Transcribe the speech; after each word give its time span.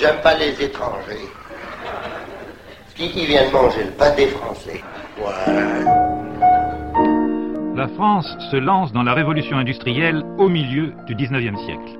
J'aime 0.00 0.20
pas 0.22 0.34
les 0.36 0.52
étrangers. 0.62 1.26
Qui, 2.94 3.10
qui 3.10 3.26
viennent 3.26 3.50
manger 3.50 3.84
le 3.84 3.90
pain 3.90 4.14
des 4.14 4.28
Français? 4.28 4.80
Voilà. 5.18 6.18
La 7.74 7.88
France 7.88 8.26
se 8.50 8.56
lance 8.56 8.92
dans 8.92 9.02
la 9.02 9.14
révolution 9.14 9.56
industrielle 9.56 10.22
au 10.38 10.48
milieu 10.48 10.92
du 11.06 11.16
19e 11.16 11.56
siècle. 11.64 11.98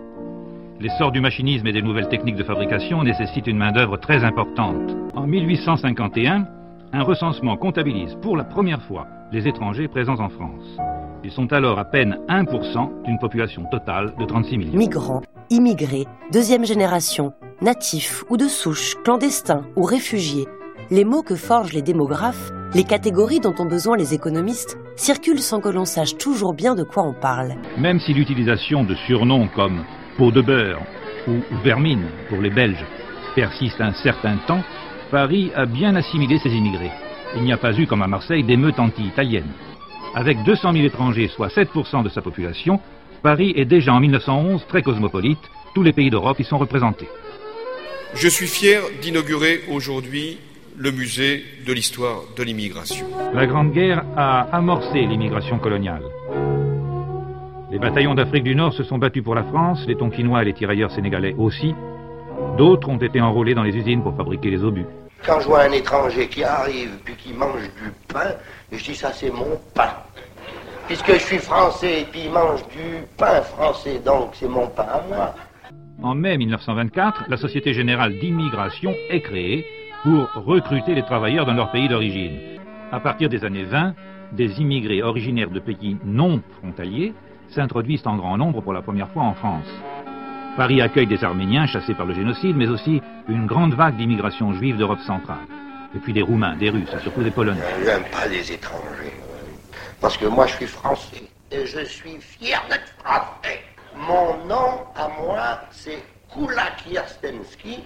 L'essor 0.81 1.11
du 1.11 1.21
machinisme 1.21 1.67
et 1.67 1.73
des 1.73 1.83
nouvelles 1.83 2.09
techniques 2.09 2.37
de 2.37 2.45
fabrication 2.45 3.03
nécessite 3.03 3.49
une 3.49 3.59
main-d'œuvre 3.59 3.97
très 3.97 4.23
importante. 4.23 4.97
En 5.15 5.27
1851, 5.27 6.47
un 6.93 7.03
recensement 7.03 7.57
comptabilise 7.57 8.17
pour 8.23 8.37
la 8.37 8.45
première 8.45 8.83
fois 8.83 9.09
les 9.33 9.49
étrangers 9.49 9.89
présents 9.89 10.21
en 10.21 10.29
France. 10.29 10.79
Ils 11.25 11.33
sont 11.33 11.53
alors 11.53 11.81
à 11.81 11.85
peine 11.85 12.17
1% 12.29 13.05
d'une 13.05 13.19
population 13.19 13.65
totale 13.73 14.15
de 14.19 14.25
36 14.25 14.57
millions. 14.57 14.79
Migrants, 14.79 15.23
immigrés, 15.51 16.07
deuxième 16.33 16.65
génération, 16.65 17.33
natifs 17.61 18.25
ou 18.29 18.37
de 18.37 18.47
souche, 18.47 18.95
clandestins 19.05 19.65
ou 19.77 19.83
réfugiés, 19.83 20.47
les 20.91 21.05
mots 21.05 21.23
que 21.23 21.35
forgent 21.35 21.73
les 21.73 21.83
démographes, 21.83 22.51
les 22.75 22.85
catégories 22.85 23.41
dont 23.41 23.55
ont 23.59 23.67
besoin 23.67 23.97
les 23.97 24.15
économistes, 24.15 24.79
circulent 24.97 25.41
sans 25.41 25.61
que 25.61 25.69
l'on 25.69 25.85
sache 25.85 26.17
toujours 26.17 26.55
bien 26.55 26.75
de 26.75 26.83
quoi 26.83 27.03
on 27.03 27.13
parle. 27.13 27.55
Même 27.77 28.01
si 28.01 28.15
l'utilisation 28.15 28.85
de 28.85 28.95
surnoms 29.07 29.49
comme 29.49 29.85
peau 30.17 30.31
de 30.31 30.41
beurre 30.41 30.83
ou 31.27 31.41
vermine 31.63 32.07
pour 32.29 32.41
les 32.41 32.51
Belges 32.51 32.85
persiste 33.35 33.81
un 33.81 33.93
certain 33.93 34.37
temps, 34.47 34.63
Paris 35.11 35.51
a 35.55 35.67
bien 35.67 35.95
assimilé 35.97 36.39
ses 36.39 36.51
immigrés. 36.51 36.91
Il 37.37 37.43
n'y 37.43 37.53
a 37.53 37.59
pas 37.59 37.73
eu, 37.79 37.87
comme 37.87 38.03
à 38.03 38.07
Marseille, 38.07 38.45
d'émeutes 38.45 38.79
anti-italiennes. 38.79 39.53
Avec 40.15 40.43
200 40.45 40.73
000 40.73 40.87
étrangers, 40.87 41.29
soit 41.29 41.49
7% 41.49 42.03
de 42.03 42.09
sa 42.09 42.23
population, 42.23 42.81
Paris 43.23 43.53
est 43.57 43.65
déjà 43.65 43.93
en 43.93 44.01
1911 44.01 44.65
très 44.69 44.83
cosmopolite. 44.83 45.39
Tous 45.75 45.83
les 45.83 45.93
pays 45.93 46.11
d'Europe 46.11 46.41
y 46.41 46.45
sont 46.45 46.59
représentés. 46.59 47.09
Je 48.15 48.29
suis 48.29 48.47
fier 48.47 48.81
d'inaugurer 49.03 49.63
aujourd'hui 49.71 50.39
le 50.77 50.91
musée 50.91 51.45
de 51.67 51.73
l'histoire 51.73 52.23
de 52.37 52.43
l'immigration. 52.43 53.07
La 53.35 53.47
Grande 53.47 53.73
Guerre 53.73 54.05
a 54.17 54.49
amorcé 54.53 55.01
l'immigration 55.01 55.59
coloniale. 55.59 56.03
Les 57.71 57.79
bataillons 57.79 58.15
d'Afrique 58.15 58.45
du 58.45 58.55
Nord 58.55 58.73
se 58.73 58.83
sont 58.83 58.99
battus 58.99 59.23
pour 59.23 59.35
la 59.35 59.45
France, 59.45 59.85
les 59.87 59.97
Tonkinois 59.97 60.43
et 60.43 60.47
les 60.47 60.55
tirailleurs 60.55 60.91
sénégalais 60.91 61.35
aussi. 61.37 61.75
D'autres 62.57 62.89
ont 62.89 62.97
été 62.97 63.21
enrôlés 63.21 63.55
dans 63.55 63.63
les 63.63 63.77
usines 63.77 64.03
pour 64.03 64.17
fabriquer 64.17 64.51
les 64.51 64.65
obus. 64.65 64.87
Quand 65.25 65.41
je 65.41 65.47
vois 65.47 65.63
un 65.63 65.73
étranger 65.73 66.29
qui 66.29 66.43
arrive 66.43 66.91
puis 67.05 67.15
qui 67.15 67.33
mange 67.33 67.63
du 67.63 67.93
pain, 68.09 68.35
je 68.73 68.83
dis 68.83 68.95
ça 68.95 69.13
c'est 69.13 69.31
mon 69.31 69.61
pain. 69.75 69.91
Puisque 70.87 71.13
je 71.13 71.19
suis 71.19 71.39
français 71.39 72.01
et 72.01 72.05
puis 72.05 72.23
il 72.25 72.31
mange 72.31 72.67
du 72.69 73.05
pain 73.19 73.43
français, 73.43 74.01
donc 74.05 74.31
c'est 74.33 74.49
mon 74.49 74.67
pain 74.69 74.87
à 74.91 75.03
moi. 75.09 75.35
En 76.01 76.15
mai 76.15 76.39
1924, 76.39 77.25
la 77.29 77.37
Société 77.37 77.75
Générale 77.75 78.21
d'Immigration 78.21 78.95
est 79.11 79.21
créée 79.21 79.67
pour 80.05 80.29
recruter 80.45 80.95
les 80.95 81.03
travailleurs 81.03 81.45
dans 81.45 81.55
leur 81.55 81.73
pays 81.73 81.89
d'origine. 81.89 82.39
À 82.93 83.01
partir 83.01 83.29
des 83.29 83.45
années 83.45 83.65
20, 83.65 83.95
des 84.31 84.61
immigrés 84.61 85.03
originaires 85.03 85.51
de 85.51 85.59
pays 85.59 85.97
non 86.05 86.41
frontaliers 86.59 87.15
s'introduisent 87.49 88.07
en 88.07 88.17
grand 88.17 88.39
nombre 88.39 88.61
pour 88.61 88.73
la 88.73 88.81
première 88.81 89.09
fois 89.11 89.25
en 89.25 89.35
France. 89.35 89.67
Paris 90.57 90.81
accueille 90.81 91.09
des 91.09 91.25
Arméniens 91.25 91.67
chassés 91.67 91.95
par 91.95 92.07
le 92.07 92.15
génocide, 92.15 92.57
mais 92.57 92.69
aussi 92.69 93.03
une 93.29 93.47
grande 93.47 93.75
vague 93.75 93.97
d'immigration 93.97 94.53
juive 94.53 94.77
d'Europe 94.77 95.01
centrale. 95.01 95.47
Et 95.97 95.99
puis 95.99 96.13
des 96.13 96.23
Roumains, 96.23 96.55
des 96.55 96.71
Russes 96.71 96.97
surtout 97.03 97.25
des 97.25 97.33
Polonais. 97.33 97.61
J'aime 97.85 98.05
pas 98.13 98.29
les 98.29 98.53
étrangers. 98.53 99.15
Parce 100.01 100.17
que 100.17 100.27
moi 100.27 100.47
je 100.47 100.55
suis 100.55 100.67
français. 100.67 101.25
Et 101.51 101.67
je 101.67 101.85
suis 101.85 102.21
fier 102.21 102.63
d'être 102.71 102.95
français. 103.03 103.68
Mon 104.09 104.39
nom 104.47 104.87
à 104.97 105.07
moi, 105.21 105.61
c'est 105.71 106.03
Kula 106.33 106.71
Kierstensky. 106.79 107.85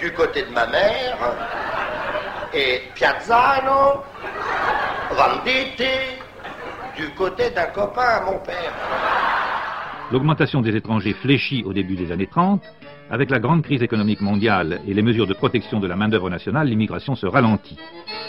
Du 0.00 0.12
côté 0.14 0.42
de 0.42 0.50
ma 0.50 0.66
mère. 0.66 1.16
Et 2.52 2.82
Piazzano, 2.96 4.02
Venditti, 5.12 6.18
du 6.96 7.08
côté 7.14 7.50
d'un 7.50 7.66
copain 7.66 8.02
à 8.02 8.20
mon 8.22 8.38
père. 8.40 8.72
L'augmentation 10.14 10.60
des 10.60 10.76
étrangers 10.76 11.12
fléchit 11.12 11.64
au 11.66 11.72
début 11.72 11.96
des 11.96 12.12
années 12.12 12.28
30. 12.28 12.62
Avec 13.10 13.30
la 13.30 13.40
grande 13.40 13.62
crise 13.62 13.82
économique 13.82 14.20
mondiale 14.20 14.80
et 14.86 14.94
les 14.94 15.02
mesures 15.02 15.26
de 15.26 15.34
protection 15.34 15.80
de 15.80 15.88
la 15.88 15.96
main-d'œuvre 15.96 16.30
nationale, 16.30 16.68
l'immigration 16.68 17.16
se 17.16 17.26
ralentit. 17.26 17.76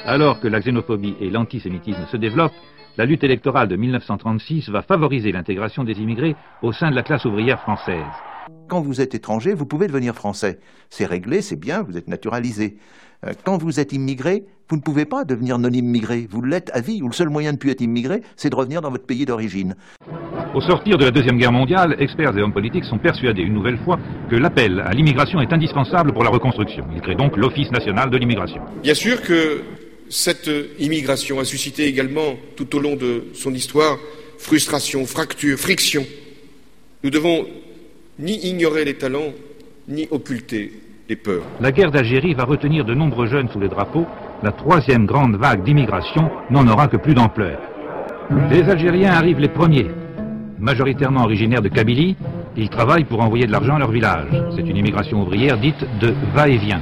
Alors 0.03 0.40
que 0.40 0.47
la 0.47 0.62
xénophobie 0.62 1.16
et 1.19 1.29
l'antisémitisme 1.29 2.07
se 2.07 2.18
développent, 2.18 2.56
la 2.97 3.06
lutte 3.06 3.24
électorale 3.24 3.68
de 3.68 3.75
1936 3.75 4.69
va 4.69 4.81
favoriser 4.81 5.31
l'intégration 5.31 5.84
des 5.84 6.01
immigrés 6.01 6.38
au 6.63 6.72
sein 6.72 6.90
de 6.90 6.95
la 6.95 7.03
classe 7.03 7.25
ouvrière 7.25 7.59
française. 7.59 8.24
Quand 8.67 8.81
vous 8.81 9.01
êtes 9.01 9.16
étranger, 9.16 9.53
vous 9.53 9.66
pouvez 9.66 9.88
devenir 9.88 10.16
français. 10.16 10.59
C'est 10.89 11.06
réglé, 11.06 11.41
c'est 11.41 11.56
bien, 11.56 11.81
vous 11.81 11.97
êtes 11.97 12.07
naturalisé. 12.07 12.78
Euh, 13.25 13.33
Quand 13.44 13.57
vous 13.57 13.79
êtes 13.79 13.94
immigré, 13.94 14.44
vous 14.69 14.75
ne 14.75 14.81
pouvez 14.81 15.06
pas 15.06 15.23
devenir 15.23 15.57
non 15.57 15.69
immigré. 15.69 16.28
Vous 16.29 16.41
l'êtes 16.41 16.69
à 16.73 16.81
vie, 16.81 17.01
ou 17.01 17.07
le 17.07 17.13
seul 17.13 17.29
moyen 17.29 17.51
de 17.51 17.56
ne 17.56 17.59
plus 17.59 17.72
être 17.72 17.81
immigré, 17.81 18.22
c'est 18.35 18.50
de 18.50 18.56
revenir 18.56 18.81
dans 18.81 18.91
votre 18.91 19.06
pays 19.06 19.25
d'origine. 19.25 19.75
Au 20.53 20.61
sortir 20.61 20.97
de 20.97 21.06
la 21.06 21.11
Deuxième 21.11 21.38
Guerre 21.38 21.51
mondiale, 21.51 21.95
experts 22.00 22.38
et 22.38 22.41
hommes 22.41 22.53
politiques 22.53 22.85
sont 22.85 22.97
persuadés 22.97 23.41
une 23.41 23.53
nouvelle 23.53 23.78
fois 23.83 24.00
que 24.29 24.35
l'appel 24.35 24.79
à 24.79 24.91
l'immigration 24.91 25.41
est 25.41 25.51
indispensable 25.51 26.13
pour 26.13 26.23
la 26.23 26.29
reconstruction. 26.29 26.85
Ils 26.95 27.01
créent 27.01 27.16
donc 27.16 27.38
l'Office 27.38 27.72
national 27.72 28.09
de 28.09 28.17
l'immigration. 28.17 28.62
Bien 28.81 28.94
sûr 28.94 29.22
que 29.22 29.62
cette 30.09 30.50
immigration 30.79 31.39
a 31.39 31.45
suscité 31.45 31.85
également, 31.88 32.35
tout 32.56 32.75
au 32.75 32.79
long 32.79 32.95
de 32.95 33.25
son 33.33 33.53
histoire, 33.53 33.97
frustration, 34.38 35.06
fracture, 35.06 35.57
friction. 35.57 36.06
Nous 37.03 37.09
devons 37.09 37.45
ni 38.20 38.34
ignorer 38.48 38.86
les 38.86 38.96
talents, 38.96 39.34
ni 39.88 40.08
occulter 40.12 40.72
les 41.08 41.16
peurs. 41.16 41.44
La 41.59 41.72
guerre 41.72 41.92
d'Algérie 41.92 42.34
va 42.34 42.44
retenir 42.44 42.86
de 42.86 42.94
nombreux 42.94 43.28
jeunes 43.28 43.50
sous 43.50 43.59
les 43.59 43.68
drapeaux. 43.68 44.06
La 44.44 44.52
troisième 44.52 45.06
grande 45.06 45.36
vague 45.36 45.64
d'immigration 45.64 46.30
n'en 46.50 46.68
aura 46.68 46.88
que 46.88 46.98
plus 46.98 47.14
d'ampleur. 47.14 47.59
Les 48.50 48.64
Algériens 48.64 49.14
arrivent 49.14 49.40
les 49.40 49.50
premiers. 49.50 49.88
Majoritairement 50.59 51.24
originaires 51.24 51.62
de 51.62 51.68
Kabylie, 51.68 52.16
ils 52.58 52.70
travaillent 52.70 53.06
pour 53.06 53.22
envoyer 53.22 53.46
de 53.46 53.52
l'argent 53.52 53.75
à 53.75 53.80
leur 53.80 53.92
village. 53.92 54.30
C'est 54.56 54.68
une 54.68 54.78
immigration 54.78 55.22
ouvrière 55.22 55.58
dite 55.59 55.86
de 56.00 56.14
va-et-vient. 56.34 56.81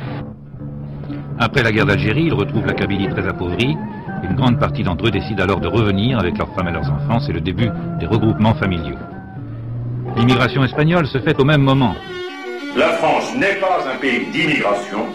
Après 1.40 1.64
la 1.64 1.72
guerre 1.72 1.88
d'Algérie, 1.88 2.26
ils 2.26 2.34
retrouvent 2.34 2.66
la 2.66 2.74
Kabylie 2.74 3.10
très 3.10 3.28
appauvrie. 3.28 3.76
Une 4.24 4.36
grande 4.36 4.60
partie 4.60 4.84
d'entre 4.84 5.08
eux 5.08 5.12
décident 5.12 5.44
alors 5.44 5.60
de 5.60 5.68
revenir 5.68 6.20
avec 6.20 6.38
leurs 6.38 6.54
femmes 6.56 6.70
et 6.70 6.72
leurs 6.72 6.90
enfants. 6.90 7.20
C'est 7.20 7.34
le 7.34 7.42
début 7.42 7.70
des 8.00 8.06
regroupements 8.06 8.54
familiaux. 8.54 8.96
L'immigration 10.16 10.64
espagnole 10.64 11.08
se 11.08 11.20
fait 11.20 11.40
au 11.40 11.44
même 11.44 11.62
moment. 11.62 11.96
La 12.76 12.90
France 12.94 13.36
n'est 13.36 13.56
pas 13.56 13.86
un 13.92 13.98
pays 13.98 14.26
d'immigration 14.32 15.08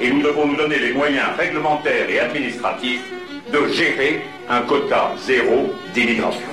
et 0.00 0.10
nous 0.10 0.22
devons 0.22 0.46
nous 0.46 0.56
donner 0.56 0.78
les 0.78 0.92
moyens 0.92 1.28
réglementaires 1.38 2.08
et 2.08 2.20
administratifs 2.20 3.04
de 3.52 3.68
gérer 3.68 4.22
un 4.48 4.60
quota 4.62 5.12
zéro 5.18 5.72
d'immigration. 5.94 6.46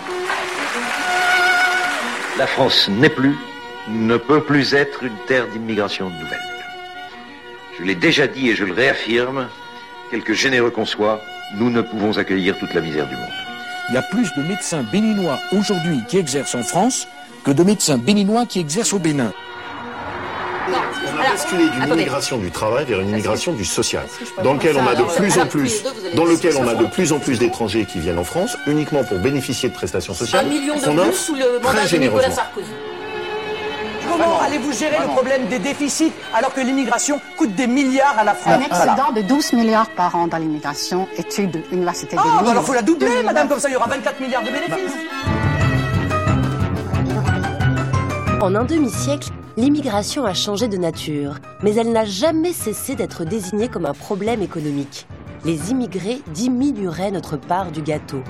La 2.37 2.47
France 2.47 2.89
n'est 2.89 3.09
plus, 3.09 3.35
ne 3.89 4.17
peut 4.17 4.41
plus 4.41 4.73
être 4.73 5.03
une 5.03 5.17
terre 5.27 5.47
d'immigration 5.47 6.09
nouvelle. 6.09 6.39
Je 7.77 7.83
l'ai 7.83 7.95
déjà 7.95 8.27
dit 8.27 8.49
et 8.49 8.55
je 8.55 8.65
le 8.65 8.73
réaffirme, 8.73 9.47
quelque 10.11 10.33
généreux 10.33 10.69
qu'on 10.69 10.85
soit, 10.85 11.21
nous 11.57 11.69
ne 11.69 11.81
pouvons 11.81 12.17
accueillir 12.17 12.57
toute 12.57 12.73
la 12.73 12.81
misère 12.81 13.07
du 13.07 13.15
monde. 13.15 13.25
Il 13.89 13.95
y 13.95 13.97
a 13.97 14.01
plus 14.01 14.33
de 14.35 14.43
médecins 14.43 14.83
béninois 14.83 15.39
aujourd'hui 15.51 15.99
qui 16.07 16.17
exercent 16.17 16.55
en 16.55 16.63
France 16.63 17.07
que 17.43 17.51
de 17.51 17.63
médecins 17.63 17.97
béninois 17.97 18.45
qui 18.45 18.59
exercent 18.59 18.93
au 18.93 18.99
Bénin. 18.99 19.31
On 20.69 21.19
a 21.19 21.29
basculé 21.31 21.69
d'une 21.69 21.93
immigration 21.93 22.37
du 22.37 22.51
travail 22.51 22.85
vers 22.85 22.99
une 23.01 23.09
immigration 23.09 23.53
du 23.53 23.65
social, 23.65 24.05
dans 24.43 24.53
lequel 24.53 24.77
on 24.77 24.87
a 24.87 24.95
de 24.95 25.03
plus 25.03 25.37
en 25.39 25.47
plus, 25.47 25.83
dans 26.15 26.25
lequel 26.25 26.55
on 26.57 26.67
a 26.67 26.75
de 26.75 26.85
plus 26.85 27.11
en 27.11 27.19
plus 27.19 27.39
d'étrangers 27.39 27.85
qui 27.85 27.99
viennent 27.99 28.19
en 28.19 28.23
France 28.23 28.57
uniquement 28.67 29.03
pour 29.03 29.17
bénéficier 29.19 29.69
de 29.69 29.73
prestations 29.73 30.13
sociales 30.13 30.45
Un 30.45 30.49
million 30.49 30.75
de 30.75 30.81
qu'on 30.81 30.95
plus 30.95 31.13
sous 31.13 31.35
le 31.35 31.59
mandat 31.61 31.81
très 31.85 31.97
de 31.97 32.03
Nicolas. 32.03 32.31
Sarkozy. 32.31 32.67
Comment 34.11 34.39
allez-vous 34.41 34.73
gérer 34.73 34.97
le 35.01 35.07
problème 35.07 35.47
des 35.47 35.59
déficits 35.59 36.11
alors 36.33 36.53
que 36.53 36.59
l'immigration 36.61 37.19
coûte 37.37 37.55
des 37.55 37.67
milliards 37.67 38.15
à 38.19 38.23
la 38.23 38.33
France? 38.35 38.55
Un 38.55 38.61
excédent 38.61 39.11
de 39.15 39.21
12 39.21 39.53
milliards 39.53 39.89
par 39.89 40.15
an 40.15 40.27
dans 40.27 40.37
l'immigration, 40.37 41.07
étude 41.17 41.51
de 41.51 41.61
l'Université 41.71 42.15
de 42.17 42.21
Ah, 42.23 42.41
bah 42.43 42.51
alors 42.51 42.63
faut 42.65 42.73
la 42.73 42.81
doubler, 42.81 43.07
2009. 43.07 43.25
madame, 43.25 43.47
comme 43.47 43.59
ça 43.59 43.69
il 43.69 43.73
y 43.73 43.75
aura 43.75 43.87
24 43.87 44.19
milliards 44.19 44.43
de 44.43 44.49
bénéfices. 44.51 44.93
En 48.41 48.55
un 48.55 48.63
demi-siècle, 48.63 49.29
l'immigration 49.55 50.25
a 50.25 50.33
changé 50.33 50.67
de 50.67 50.75
nature, 50.75 51.35
mais 51.61 51.75
elle 51.75 51.91
n'a 51.91 52.05
jamais 52.05 52.53
cessé 52.53 52.95
d'être 52.95 53.23
désignée 53.23 53.67
comme 53.67 53.85
un 53.85 53.93
problème 53.93 54.41
économique. 54.41 55.05
Les 55.45 55.69
immigrés 55.69 56.23
diminueraient 56.33 57.11
notre 57.11 57.37
part 57.37 57.71
du 57.71 57.83
gâteau. 57.83 58.23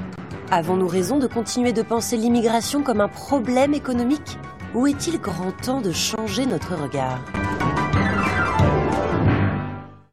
Avons-nous 0.52 0.90
raison 0.90 1.18
de 1.18 1.28
continuer 1.28 1.72
de 1.72 1.82
penser 1.82 2.18
l'immigration 2.18 2.84
comme 2.84 3.00
un 3.00 3.08
problème 3.08 3.74
économique? 3.74 4.38
Ou 4.76 4.86
est-il 4.86 5.18
grand 5.18 5.54
temps 5.64 5.80
de 5.80 5.94
changer 5.94 6.46
notre 6.46 6.76
regard? 6.76 7.22